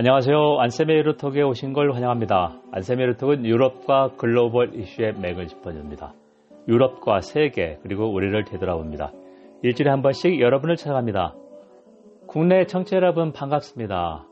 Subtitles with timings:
[0.00, 0.60] 안녕하세요.
[0.60, 2.62] 안세미 유로톡에 오신 걸 환영합니다.
[2.70, 6.14] 안세미 유로톡은 유럽과 글로벌 이슈의 맥을 짚어줍니다.
[6.68, 9.10] 유럽과 세계 그리고 우리를 되돌아봅니다.
[9.64, 11.34] 일주일에 한 번씩 여러분을 찾아갑니다.
[12.28, 14.24] 국내 청취자 여러분 반갑습니다.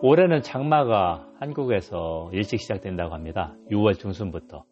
[0.00, 3.54] 올해는 장마가 한국에서 일찍 시작된다고 합니다.
[3.70, 4.64] 6월 중순부터.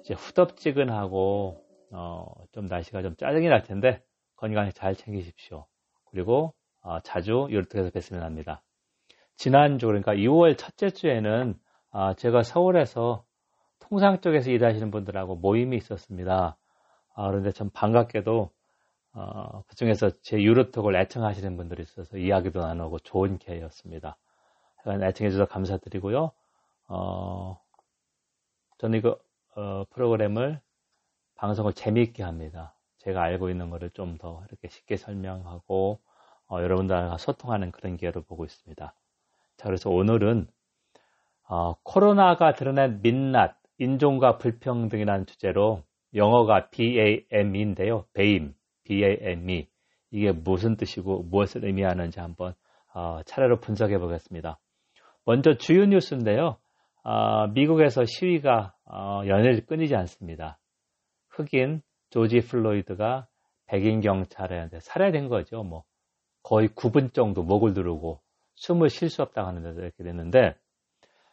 [0.00, 4.00] 이제 후덥지근하고 어, 좀 날씨가 좀 짜증이 날 텐데
[4.36, 5.66] 건강 잘 챙기십시오.
[6.10, 8.62] 그리고 어, 자주 유로톡에서 뵀으면 합니다.
[9.36, 11.58] 지난주 그러니까 2월 첫째 주에는
[11.90, 13.24] 아, 제가 서울에서
[13.80, 16.56] 통상 쪽에서 일하시는 분들하고 모임이 있었습니다.
[17.14, 18.50] 아, 그런데 참 반갑게도
[19.14, 24.16] 어, 그 중에서 제 유로톡을 애청하시는 분들이 있어서 이야기도 나누고 좋은 기회였습니다.
[24.86, 26.32] 애청해 주셔서 감사드리고요.
[26.88, 27.60] 어,
[28.78, 29.18] 저는 이거
[29.56, 30.60] 어, 프로그램을
[31.36, 32.74] 방송을 재미있게 합니다.
[32.98, 36.00] 제가 알고 있는 것을 좀 더 이렇게 쉽게 설명하고
[36.48, 38.94] 어, 여러분들과 소통하는 그런 기회로 보고 있습니다.
[39.56, 40.46] 자, 그래서 오늘은
[41.48, 45.82] 어, 코로나가 드러낸 민낯, 인종과 불평등이라는 주제로
[46.14, 48.06] 영어가 BAME인데요.
[48.14, 48.52] BAME,
[48.84, 49.68] BAME.
[50.10, 52.54] 이게 무슨 뜻이고 무엇을 의미하는지 한번
[52.94, 54.58] 어, 차례로 분석해 보겠습니다.
[55.24, 56.56] 먼저 주요 뉴스인데요.
[57.02, 60.58] 어, 미국에서 시위가 어, 연일 끊이지 않습니다.
[61.30, 63.26] 흑인 조지 플로이드가
[63.66, 65.64] 백인 경찰에 살해된 거죠.
[65.64, 65.82] 뭐
[66.42, 68.20] 거의 9분 정도 목을 두르고
[68.56, 70.54] 숨을 쉴 수 없다고 하는 데서 이렇게 됐는데,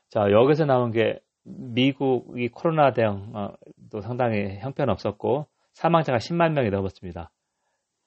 [0.09, 7.31] 자, 여기서 나온 게 미국이 코로나 대응도 상당히 형편없었고, 사망자가 10만 명이 넘었습니다.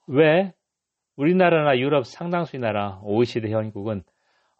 [0.07, 0.53] 왜?
[1.15, 4.03] 우리나라나 유럽 상당수의 나라, OECD 현국은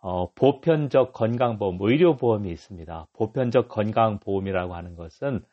[0.07, 3.07] 어, 보편적 건강보험, 의료보험이 있습니다.
[3.13, 5.43] 보편적 건강보험이라고 하는 것은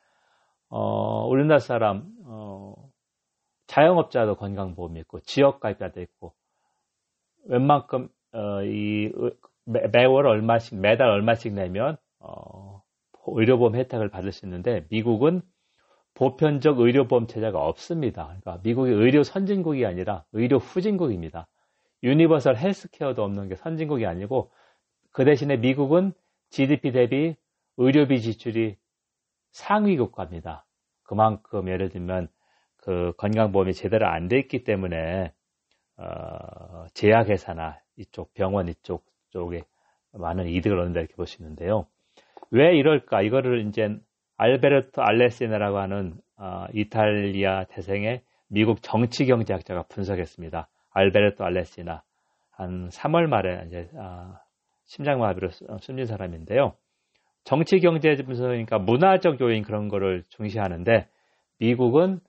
[0.68, 2.74] 어, 우리나라 사람 어,
[3.66, 6.34] 자영업자도 건강보험이 있고 지역가입자도 있고
[7.46, 9.12] 웬만큼 어, 이
[9.64, 12.82] 매, 월 얼마씩 매달 얼마씩 내면 어,
[13.26, 15.42] 의료보험 혜택을 받을 수 있는데 미국은
[16.14, 18.26] 보편적 의료보험 체제가 없습니다.
[18.26, 21.48] 그러니까 미국이 의료 선진국이 아니라 의료 후진국입니다.
[22.02, 24.50] universal healthcare도 없는 게 선진국이 아니고
[25.12, 26.12] 그 대신에 미국은
[26.50, 27.36] GDP 대비
[27.76, 28.76] 의료비 지출이
[29.52, 30.66] 상위 국가입니다.
[31.04, 32.28] 그만큼 예를 들면
[32.76, 35.32] 그 건강보험이 제대로 안 돼 있기 때문에
[35.96, 39.64] 어, 제약회사나 이쪽 병원 이쪽 쪽에
[40.12, 41.86] 많은 이득을 얻는다 이렇게 볼 수 있는데요.
[42.50, 43.22] 왜 이럴까?
[43.22, 43.96] 이거를 이제
[44.36, 50.68] 알베르토 알레시나라고 하는 어, 이탈리아 태생의 미국 정치 경제학자가 분석했습니다.
[50.90, 52.02] 알베르토 알레시나
[52.50, 54.34] 한 3월 말에 이제 어,
[54.86, 56.74] 심장마비로 숨진 사람인데요.
[57.44, 61.08] 정치 경제 분석이니까 문화적 요인 그런 거를 중시하는데
[61.58, 62.20] 미국은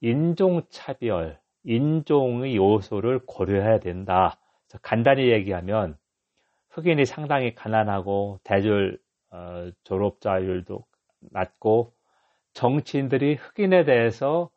[0.00, 4.36] 인종 차별, 인종의 요소를 고려해야 된다.
[4.82, 5.96] 간단히 얘기하면
[6.70, 8.98] 흑인이 상당히 가난하고 대졸
[9.32, 10.84] 어, 졸업자율도
[11.32, 11.92] 낮고
[12.52, 14.50] 정치인들이 흑인에 대해서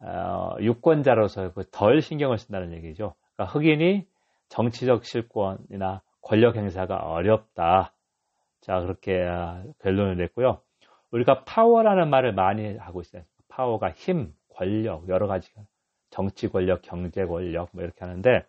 [0.00, 3.14] 어, 유권자로서 그 덜 신경을 쓴다는 얘기죠.
[3.34, 4.06] 그러니까 흑인이
[4.48, 7.92] 정치적 실권이나 권력 행사가 어렵다.
[8.60, 10.60] 자 그렇게 어, 결론을 냈고요.
[11.10, 13.22] 우리가 파워라는 말을 많이 하고 있어요.
[13.48, 15.50] 파워가 힘, 권력 여러 가지
[16.10, 18.44] 정치 권력, 경제 권력 뭐 이렇게 하는데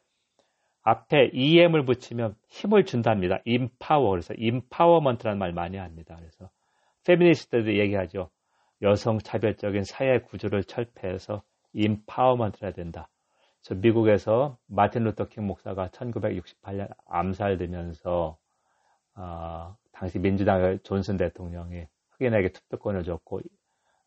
[0.81, 3.39] 앞에 EM을 붙이면 힘을 준답니다.
[3.45, 4.11] empower.
[4.11, 6.15] 그래서 empowerment라는 말 많이 합니다.
[6.17, 6.49] 그래서
[7.05, 8.29] 페미니스트들이 얘기하죠.
[8.81, 11.43] 여성 차별적인 사회 구조를 철폐해서
[11.73, 13.09] empowerment를 해야 된다.
[13.61, 18.37] 그래서 미국에서 마틴 루터 킹 목사가 1968년 암살되면서
[19.15, 23.41] 어, 당시 민주당의 존슨 대통령이 흑인에게 투표권을 줬고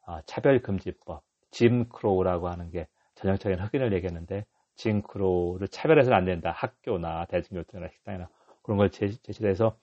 [0.07, 2.89] 어, 차별금지법, 짐 크로우라고 하는 게
[3.23, 4.45] 전형적인 흑인을 얘기했는데
[4.77, 6.53] 짐 크로를 차별해서는 안 된다.
[6.55, 8.29] 학교나 대중교통이나 식당이나
[8.63, 9.77] 그런 걸 제시를 해서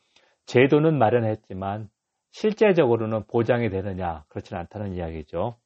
[0.45, 1.89] 제도는 마련했지만
[2.31, 5.57] 실제적으로는 보장이 되느냐 그렇지는 않다는 이야기죠.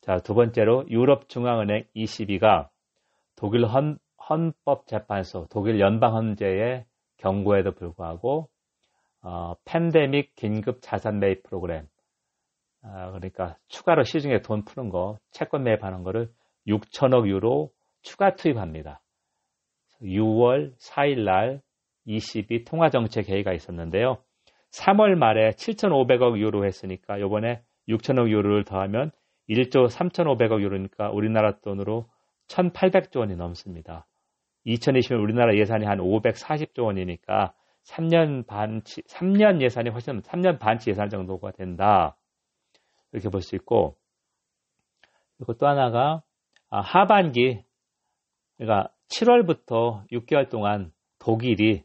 [0.00, 2.70] 자, 두 번째로 유럽 중앙은행 ECB가
[3.36, 3.98] 독일 헌,
[4.28, 6.84] 헌법재판소, 독일 연방헌재의
[7.18, 8.48] 경고에도 불구하고
[9.22, 11.86] 어, 팬데믹 긴급 자산 매입 프로그램
[12.82, 16.30] 아, 그러니까 추가로 시중에 돈 푸는 거, 채권 매입하는 거를
[16.66, 17.70] 6천억 유로
[18.02, 19.00] 추가 투입합니다.
[20.02, 21.62] 6월 4일 날
[22.04, 24.18] 22 통화정책 회의가 있었는데요.
[24.72, 29.10] 3월 말에 7,500억 유로 했으니까 요번에 6천억 유로를 더하면
[29.48, 32.06] 1조 3,500억 유로니까 우리나라 돈으로
[32.48, 34.06] 1,800조 원이 넘습니다.
[34.66, 41.52] 2020년 우리나라 예산이 한 540조 원이니까 3년 반치, 3년 예산이 훨씬, 3년 반치 예산 정도가
[41.52, 42.16] 된다.
[43.12, 43.96] 이렇게 볼 수 있고,
[45.36, 46.22] 그리고 또 하나가, 아,
[46.80, 47.62] 하반기
[48.56, 51.82] 그러니까 7월부터 6개월 동안 독일이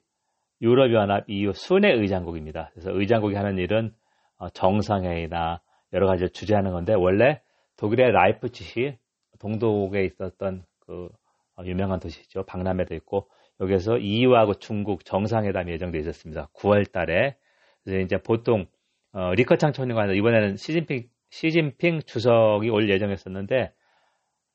[0.62, 2.70] 유럽연합 EU 순회 의장국입니다.
[2.74, 3.94] 그래서 의장국이 하는 일은
[4.38, 5.62] 어, 정상회의나
[5.94, 7.42] 여러 가지를 주재하는 건데 원래
[7.78, 8.98] 독일의 라이프치히
[9.40, 11.10] 동독에 있었던 그
[11.56, 12.44] 어, 유명한 도시죠.
[12.44, 13.30] 박람회도 있고
[13.62, 16.50] 여기서 EU하고 중국 정상회담이 예정되어 있었습니다.
[16.54, 17.36] 9월 달에.
[17.84, 18.66] 그래서 이제 보통
[19.12, 23.74] 어, 리커창 총리가 이번에는 시진핑, 시진핑 주석이 올 예정이었었는데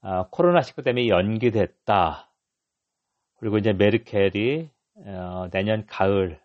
[0.04, 2.28] 어, 코로나19 때문에 연기됐다.
[3.38, 4.68] 그리고 이제 메르켈이
[5.06, 6.38] 어, 내년 가을에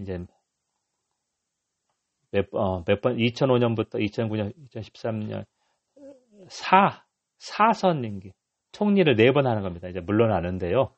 [0.00, 0.24] 이제
[2.30, 5.44] 몇, 어, 몇 번, 2005년부터 2009년, 2013년,
[6.48, 7.04] 4,
[7.40, 8.32] 4선 임기,
[8.70, 9.88] 총리를 네번 하는 겁니다.
[9.88, 10.94] 이제 물러나는데요.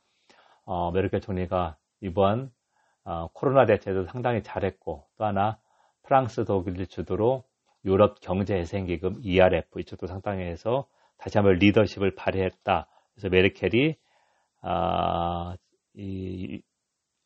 [0.66, 2.52] 어, 메르켈 총리가 이번
[3.04, 5.58] 어, 코로나 대책도 상당히 잘했고 또 하나
[6.02, 7.44] 프랑스, 독일 주도로
[7.86, 10.86] 유럽 경제재생기금 ERF 이쪽도 상당히 해서
[11.18, 12.88] 다시 한번 리더십을 발휘했다.
[13.14, 13.96] 그래서 메르켈이
[14.62, 15.56] 아,
[15.94, 16.62] 이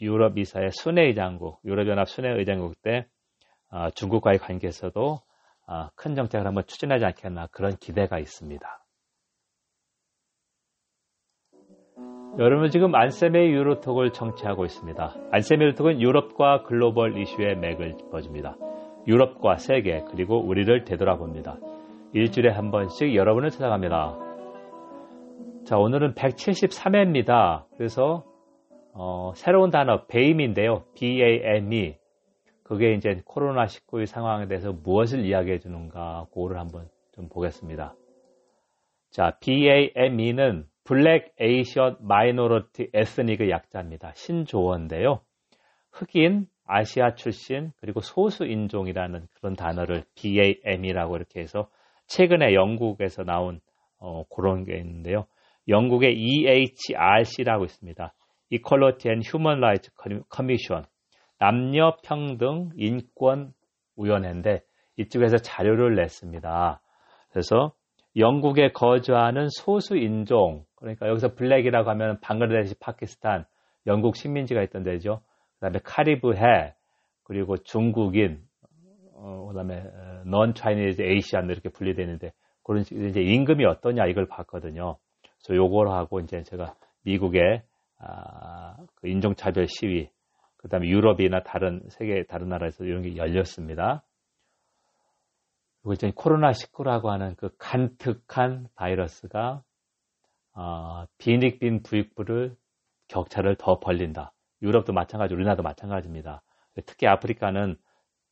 [0.00, 3.06] 유럽 이사의 순회 의장국, 유럽연합 순회 의장국 때
[3.70, 5.20] 아, 중국과의 관계에서도
[5.66, 8.86] 아, 큰 정책을 한번 추진하지 않겠나 그런 기대가 있습니다.
[12.38, 15.14] 여러분 지금 안세메 유로톡을 청취하고 있습니다.
[15.32, 18.56] 안세메 유로톡은 유럽과 글로벌 이슈의 맥을 짚어줍니다.
[19.06, 21.56] 유럽과 세계 그리고 우리를 되돌아봅니다.
[22.12, 24.18] 일주일에 한 번씩 여러분을 찾아갑니다.
[25.64, 27.66] 자 오늘은 173회입니다.
[27.76, 28.24] 그래서
[28.92, 30.84] 어, 새로운 단어 BAM인데요.
[30.94, 31.96] BAM이
[32.62, 37.94] 그게 이제 코로나19의 상황에 대해서 무엇을 이야기해 주는가 그거를 한번 좀 보겠습니다.
[39.10, 44.12] 자 BAME는 Black Asian Minority Ethnic의 약자입니다.
[44.14, 45.20] 신조어인데요.
[45.90, 51.68] 흑인, 아시아 출신, 그리고 소수 인종이라는 그런 단어를 BAME이라고 이렇게 해서
[52.06, 53.60] 최근에 영국에서 나온
[53.98, 55.26] 어, 그런 게 있는데요.
[55.68, 58.12] 영국의 EHRC라고 있습니다.
[58.50, 59.90] Equality and Human Rights
[60.34, 60.84] Commission,
[61.38, 63.52] 남녀 평등 인권
[63.96, 64.62] 위원회인데
[64.96, 66.80] 이쪽에서 자료를 냈습니다.
[67.30, 67.72] 그래서
[68.16, 73.44] 영국에 거주하는 소수 인종, 그러니까 여기서 블랙이라고 하면 방글라데시, 파키스탄,
[73.86, 75.20] 영국 식민지가 있던 데죠.
[75.54, 76.74] 그 다음에 카리브해,
[77.24, 78.40] 그리고 중국인,
[79.16, 79.84] 어, 그 다음에
[80.24, 82.32] 넌 차이니즈 에이시안 이렇게 분리되는데
[82.62, 84.98] 그런 이제 임금이 어떠냐 이걸 봤거든요.
[85.22, 87.62] 그래서 요걸 하고 이제 제가 미국의
[87.98, 90.10] 아, 그 인종차별 시위,
[90.56, 94.02] 그 다음에 유럽이나 다른 세계 다른 나라에서 이런 게 열렸습니다.
[95.80, 99.62] 그리고 이제 코로나 19라고 하는 그 간특한 바이러스가
[100.54, 102.56] 어, 비익빈 부익부를
[103.08, 104.32] 격차를 더 벌린다.
[104.62, 106.42] 유럽도 마찬가지, 우리나라도 마찬가지입니다.
[106.86, 107.76] 특히 아프리카는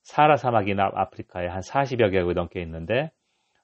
[0.04, 3.10] 사하라 사막이나 아프리카에 한 40여 개국이 넘게 있는데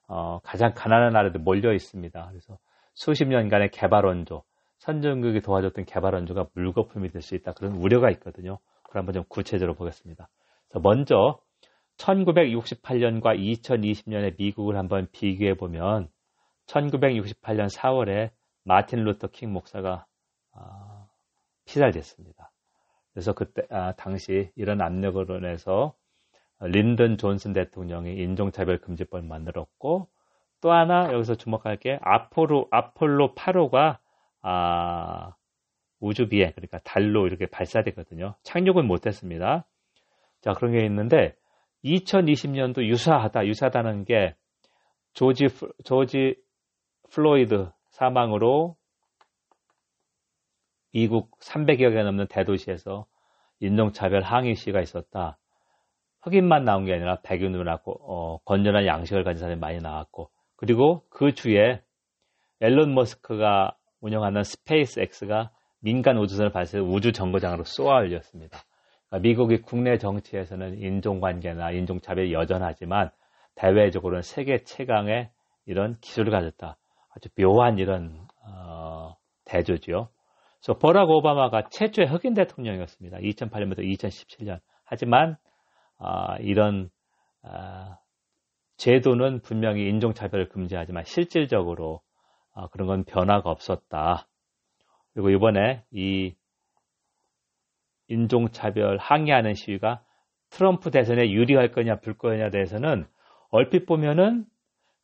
[0.07, 2.27] 어, 가장 가난한 나라들 몰려 있습니다.
[2.29, 2.57] 그래서
[2.93, 4.43] 수십 년간의 개발 원조,
[4.79, 7.53] 선진국이 도와줬던 개발 원조가 물거품이 될 수 있다.
[7.53, 8.59] 그런 우려가 있거든요.
[8.83, 10.27] 그걸 한번 좀 구체적으로 보겠습니다.
[10.83, 11.39] 먼저
[11.97, 16.09] 1968년과 2020년의 미국을 한번 비교해 보면
[16.65, 18.31] 1968년 4월에
[18.63, 20.05] 마틴 루터 킹 목사가
[20.53, 21.07] 아,
[21.65, 22.51] 피살됐습니다.
[23.13, 25.93] 그래서 그때 아, 당시 이런 압력으로 인해서
[26.61, 30.07] 린든 존슨 대통령이 인종차별 금지법을 만들었고
[30.61, 33.97] 또 하나 여기서 주목할 게 아폴로 아폴로 8호가
[34.43, 35.35] 아,
[35.99, 38.35] 우주 비행 그러니까 달로 이렇게 발사됐거든요.
[38.43, 39.65] 착륙은 못했습니다.
[40.41, 41.35] 자 그런 게 있는데
[41.83, 44.35] 2020년도 유사하다 유사하다는 게
[45.13, 45.47] 조지
[45.83, 46.35] 조지
[47.11, 48.75] 플로이드 사망으로
[50.93, 53.05] 미국 300여 개 넘는 대도시에서
[53.59, 55.37] 인종차별 항의 시위가 있었다.
[56.21, 61.33] 흑인만 나온 게 아니라 백인도 나오고 어, 건전한 양식을 가진 사람이 많이 나왔고 그리고 그
[61.33, 61.81] 주에
[62.59, 68.59] 일론 머스크가 운영하는 스페이스 X가 민간 우주선을 발사해서 우주 정거장으로 쏘아 올렸습니다.
[69.09, 73.09] 그러니까 미국이 국내 정치에서는 인종관계나 인종차별이 여전하지만
[73.55, 75.29] 대외적으로는 세계 최강의
[75.65, 76.77] 이런 기술을 가졌다.
[77.13, 80.09] 아주 묘한 이런 어, 대조죠.
[80.59, 83.17] 그래서 버락 오바마가 최초의 흑인 대통령이었습니다.
[83.17, 84.59] 2008년부터 2017년.
[84.85, 85.50] 하지만 어,
[86.39, 86.89] 이런
[87.43, 87.97] 어,
[88.77, 92.01] 제도는 분명히 인종차별을 금지하지만 실질적으로
[92.53, 94.27] 어, 그런 건 변화가 없었다.
[95.13, 96.33] 그리고 이번에 이
[98.07, 100.03] 인종차별 항의하는 시위가
[100.49, 103.05] 트럼프 대선에 유리할 거냐 불 거냐에 대해서는
[103.49, 104.45] 얼핏 보면은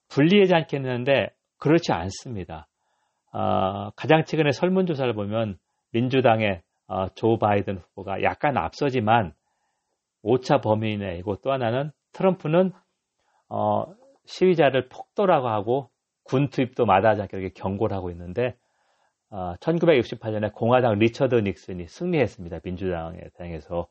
[0.10, 2.68] 불리하지 않겠는데 그렇지 않습니다.
[3.32, 5.58] 어, 가장 최근에 설문조사를 보면
[5.92, 9.34] 민주당의 어, 조 바이든 후보가 약간 앞서지만
[10.28, 12.74] 오차 범위 내이고 또 하나는 트럼프는
[13.50, 13.86] 어,
[14.26, 15.90] 시위자를 폭도라고 하고
[16.24, 18.58] 군 투입도 마다하지 않게 이렇게 경고를 하고 있는데
[19.30, 22.60] 1968년에 공화당 리처드 닉슨이 승리했습니다.
[22.64, 23.88] 민주당에 대항해서.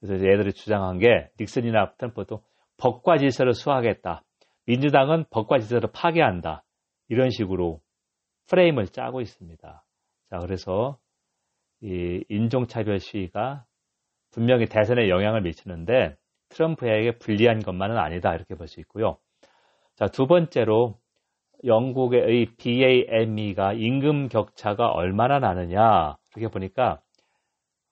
[0.00, 2.42] 그래서 얘들이 주장한 게 닉슨이나 트럼프도
[2.76, 4.22] 법과 질서를 수호하겠다.
[4.66, 6.64] 민주당은 법과 질서를 파괴한다.
[7.08, 7.80] 이런 식으로
[8.48, 9.84] 프레임을 짜고 있습니다.
[10.30, 10.98] 자, 그래서
[11.82, 13.64] 이 인종차별 시위가
[14.32, 16.16] 분명히 대선에 영향을 미치는데
[16.50, 18.34] 트럼프에게 불리한 것만은 아니다.
[18.34, 19.18] 이렇게 볼 수 있고요.
[19.96, 20.98] 자, 두 번째로
[21.64, 26.16] 영국의 BAME가 임금 격차가 얼마나 나느냐.
[26.34, 27.00] 이렇게 보니까,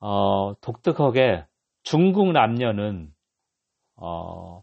[0.00, 1.44] 어, 독특하게
[1.82, 3.12] 중국 남녀는,
[3.96, 4.62] 어,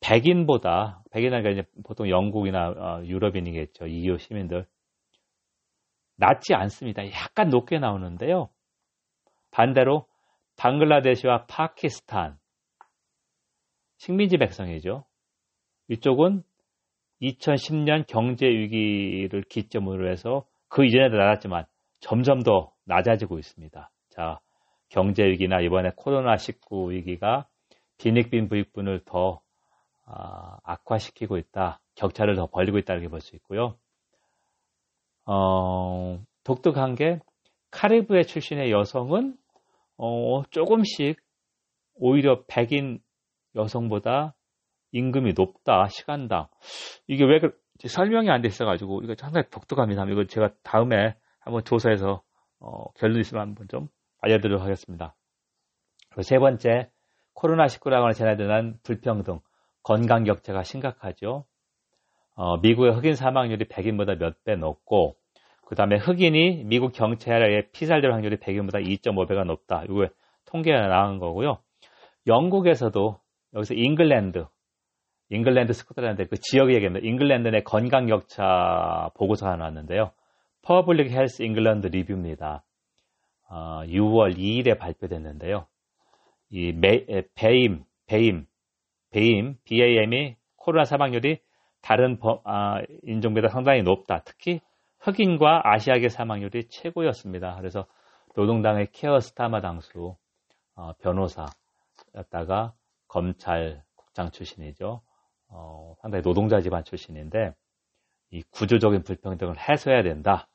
[0.00, 3.86] 백인보다, 이제 보통 영국이나 어, 유럽인이겠죠.
[3.86, 4.66] EU 시민들.
[6.16, 7.02] 낮지 않습니다.
[7.12, 8.50] 약간 높게 나오는데요.
[9.50, 10.06] 반대로
[10.56, 12.38] 방글라데시와 파키스탄,
[13.98, 15.04] 식민지 백성이죠.
[15.88, 16.42] 이쪽은
[17.20, 21.64] 2010년 경제 위기를 기점으로 해서 그 이전에도 낮았지만
[22.00, 23.90] 점점 더 낮아지고 있습니다.
[24.10, 24.40] 자,
[24.88, 27.46] 경제 위기나 이번에 코로나19 위기가
[27.98, 29.40] 빈익빈 부익분을 더
[30.04, 31.80] 아, 악화시키고 있다.
[31.94, 32.94] 격차를 더 벌리고 있다.
[32.94, 33.76] 이렇게 볼 수 있고요.
[35.24, 37.20] 어, 독특한 게
[37.70, 39.36] 카리브해 출신의 여성은
[39.96, 41.20] 어, 조금씩
[41.94, 43.00] 오히려 백인
[43.54, 44.34] 여성보다
[44.92, 46.48] 임금이 높다, 시간당.
[47.06, 50.04] 이게 왜, 그, 설명이 안 돼 있어가지고, 이거 상당히 독특합니다.
[50.06, 52.22] 이거 제가 다음에 한번 조사해서,
[52.60, 53.88] 어, 결론 있으면 한번 좀
[54.20, 55.14] 알려드리도록 하겠습니다.
[56.22, 56.90] 세 번째,
[57.34, 59.40] 코로나19라고 전해드는 불평등,
[59.82, 61.46] 건강 격차가 심각하죠.
[62.34, 65.16] 어, 미국의 흑인 사망률이 백인보다 몇 배 높고,
[65.66, 69.84] 그 다음에 흑인이 미국 경찰에 피살될 확률이 백인보다 2.5배가 높다.
[69.84, 70.08] 이거
[70.46, 71.58] 통계가 나온 거고요.
[72.26, 73.18] 영국에서도
[73.54, 74.46] 여기서 잉글랜드,
[75.30, 77.06] 잉글랜드, 스코틀랜드 그 지역 얘기입니다.
[77.06, 80.12] 잉글랜드 내 건강 격차 보고서가 나왔는데요.
[80.62, 82.64] Public Health England 리뷰입니다.
[83.48, 85.66] 어, 6월 2일에 발표됐는데요.
[86.50, 87.04] 이 매,
[87.34, 88.46] BAME, BAME,
[89.10, 91.38] BAME, BAME이 코로나 사망률이
[91.80, 94.22] 다른 아, 인종보다 상당히 높다.
[94.24, 94.60] 특히
[95.02, 97.56] 흑인과 아시아계 사망률이 최고였습니다.
[97.56, 97.86] 그래서
[98.36, 100.16] 노동당의 케어 스타마 당수
[100.74, 102.72] 어, 변호사였다가
[103.08, 105.02] 검찰 국장 출신이죠.
[105.48, 107.52] 어, 상당히 노동자 집안 출신인데
[108.30, 110.48] 이 구조적인 불평등을 해소해야 된다.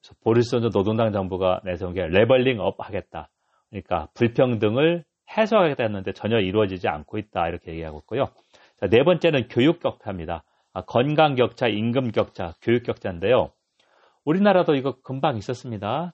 [0.00, 3.28] 그래서 보리스 존슨 노동당 정부가 내세운 게 levelling up 하겠다.
[3.68, 5.04] 그러니까 불평등을
[5.36, 7.48] 해소하겠다 했는데 전혀 이루어지지 않고 있다.
[7.48, 8.26] 이렇게 얘기하고 있고요.
[8.80, 10.44] 자, 네 번째는 교육 격차입니다.
[10.72, 13.50] 아, 건강 격차, 임금 격차, 교육 격차인데요.
[14.26, 16.12] 우리나라도 이거 금방 있었습니다.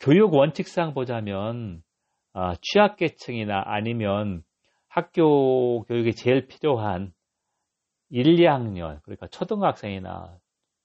[0.00, 1.82] 교육 원칙상 보자면
[2.32, 4.42] 아, 취약계층이나 아니면
[4.88, 7.12] 학교 교육이 제일 필요한
[8.10, 10.38] 1, 2학년, 그러니까 초등학생이나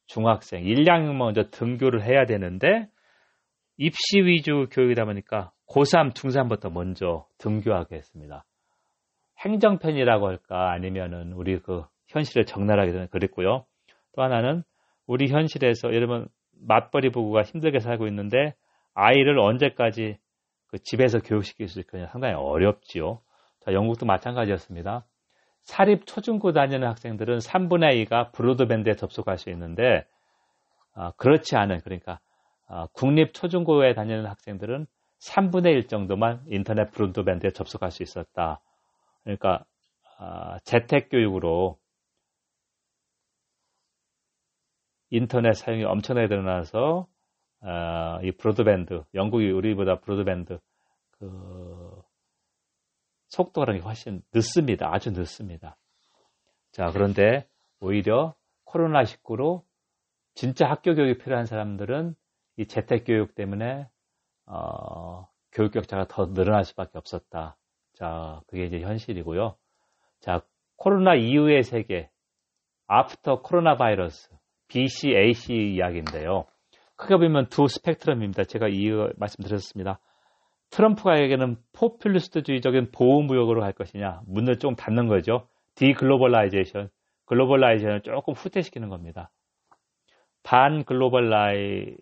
[0.07, 2.87] 중학생, 1, 2학년 먼저 등교를 해야 되는데
[3.77, 8.43] 입시 위주 교육이다 보니까 고3, 중3부터 먼저 등교하게 했습니다.
[9.39, 13.65] 행정편이라고 할까 아니면은 우리 그 현실을 적나라하게 그랬고요.
[14.15, 14.63] 또 하나는
[15.07, 18.55] 우리 현실에서 여러분 맞벌이 부부가 힘들게 살고 있는데
[18.93, 20.17] 아이를 언제까지
[20.67, 23.21] 그 집에서 교육시킬 수 있느냐 상당히 어렵지요.
[23.61, 25.05] 자, 영국도 마찬가지였습니다.
[25.61, 30.05] 사립 초중고 다니는 학생들은 3분의 2가 브로드밴드에 접속할 수 있는데
[30.93, 32.19] 아, 그렇지 않은 그러니까
[32.67, 34.87] 아, 국립 초중고에 다니는 학생들은
[35.21, 38.59] 3분의 1 정도만 인터넷 브로드밴드에 접속할 수 있었다.
[39.23, 39.63] 그러니까
[40.17, 41.77] 아, 재택 교육으로
[45.13, 47.07] 인터넷 사용이 엄청나게 늘어나서
[47.61, 50.57] 아, 이 브로드밴드 영국이 우리보다 브로드밴드
[51.11, 52.01] 그
[53.27, 54.91] 속도가 훨씬 늦습니다.
[54.91, 55.77] 아주 늦습니다.
[56.71, 57.47] 자, 그런데
[57.79, 58.33] 오히려
[58.65, 59.61] 코로나19로
[60.33, 62.15] 진짜 학교 교육이 필요한 사람들은
[62.57, 63.87] 이 재택교육 때문에
[64.47, 67.55] 어, 교육 격차가 더 늘어날 수밖에 없었다.
[67.93, 69.55] 자, 그게 이제 현실이고요.
[70.21, 70.41] 자,
[70.75, 72.09] 코로나 이후의 세계,
[72.87, 74.33] After 코로나 바이러스,
[74.73, 76.45] BC AC 이야기인데요.
[76.95, 78.43] 크게 보면 두 스펙트럼입니다.
[78.45, 79.99] 제가 이유 말씀드렸습니다.
[80.71, 85.47] 트럼프가 얘기하는 포퓰리스트주의적인 보호무역으로 갈 것이냐 문을 좀 닫는 거죠.
[85.75, 86.89] deglobalization,
[87.25, 89.29] globalization을 조금 후퇴시키는 겁니다.
[90.41, 91.95] 반globali,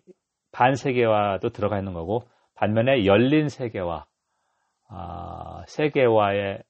[0.52, 2.22] 반세계화도 들어가 있는 거고
[2.54, 4.06] 반면에 열린 세계화,
[4.88, 6.62] 아, 세계화의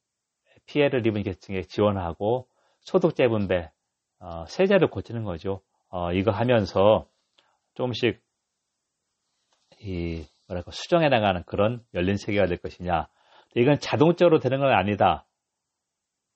[0.67, 2.49] 피해를 입은 계층에 지원하고
[2.81, 3.71] 소득 재분배,
[4.19, 5.61] 어, 세제를 고치는 거죠.
[5.93, 7.07] 어, 이거 하면서
[7.75, 8.19] 조금씩
[9.81, 13.09] 이 뭐랄까 수정해 나가는 그런 열린 세계가 될 것이냐.
[13.55, 15.27] 이건 자동적으로 되는 건 아니다.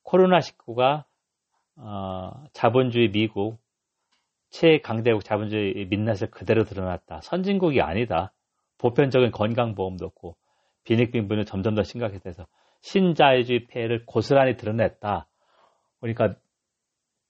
[0.04, 1.04] 코로나19가
[1.76, 3.58] 어, 자본주의 미국
[4.50, 7.22] 최강대국 자본주의 민낯을 그대로 드러났다.
[7.22, 8.34] 선진국이 아니다.
[8.76, 10.36] 보편적인 건강보험도 없고
[10.84, 12.46] 빈익빈분은 점점 더 심각해져서
[12.82, 15.26] 신자유주의 폐해를 고스란히 드러냈다.
[16.00, 16.36] 그러니까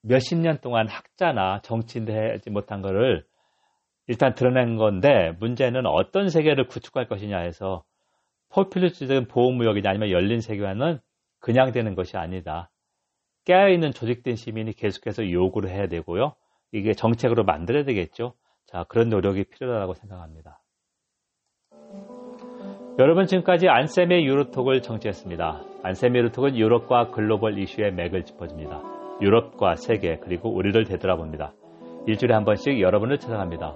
[0.09, 3.25] 몇십 년 동안 학자나 정치인들 하지 못한 거를
[4.07, 7.83] 일단 드러낸 건데 문제는 어떤 세계를 구축할 것이냐 해서
[8.51, 11.01] 포퓰리스트적인 보호무역이냐 아니면 열린 세계화는
[11.41, 12.71] 그냥 되는 것이 아니다.
[13.45, 16.35] 깨어있는 조직된 시민이 계속해서 요구를 해야 되고요.
[16.73, 18.35] 이게 정책으로 만들어야 되겠죠.
[18.67, 20.61] 자, 그런 노력이 필요하다고 생각합니다.
[22.99, 25.63] 여러분 지금까지 안쌤의 유로톡을 정치했습니다.
[25.83, 28.96] 안쌤의 유로톡은 유럽과 글로벌 이슈의 맥을 짚어줍니다.
[29.21, 31.53] 유럽과 세계 그리고 우리를 되돌아봅니다.
[32.07, 33.75] 일주일에 한 번씩 여러분을 찾아갑니다.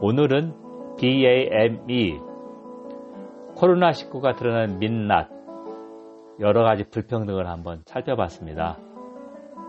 [0.00, 0.54] 오늘은
[0.98, 2.20] BAME
[3.56, 5.28] 코로나19가 드러난 민낯
[6.40, 8.78] 여러 가지 불평등을 한번 살펴봤습니다.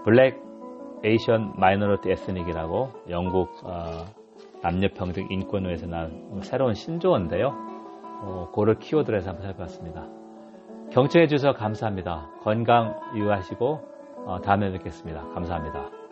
[0.04, 0.42] Black
[1.04, 4.06] Asian Minority Ethnic이라고 영국 어,
[4.64, 7.50] 남녀평등 인권위에서 나온 새로운 신조어인데요.
[8.22, 10.08] 어, 그를 키워드로 해서 한번 살펴봤습니다.
[10.92, 12.32] 경청해 주셔서 감사합니다.
[12.42, 13.95] 건강 유의하시고 어,
[14.44, 15.22] 다음에 뵙겠습니다.
[15.34, 16.05] 감사합니다.